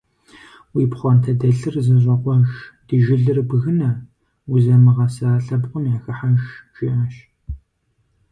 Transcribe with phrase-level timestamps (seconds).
[0.75, 2.47] -Уи пхъуантэдэлъыр зэщӀэкъуэж,
[2.87, 3.89] ди жылэр бгынэ,
[4.53, 6.41] узымыгъэса лъэпкъым яхыхьэж,-
[6.75, 7.13] жиӏащ.